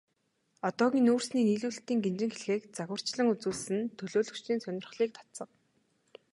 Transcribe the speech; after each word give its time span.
Одоогийн 0.67 1.05
нүүрсний 1.07 1.45
нийлүүлэлтийн 1.45 1.99
гинжин 2.05 2.31
хэлхээг 2.33 2.61
загварчлан 2.77 3.29
үзүүлсэн 3.33 3.77
нь 3.81 3.91
төлөөлөгчдийн 3.97 4.61
сонирхлыг 4.65 5.09
татсан. 5.17 5.49